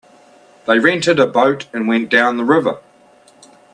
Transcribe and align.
They 0.65 0.79
rented 0.79 1.19
a 1.19 1.27
boat 1.27 1.67
and 1.71 1.87
went 1.87 2.09
down 2.09 2.37
the 2.37 2.43
river. 2.43 2.79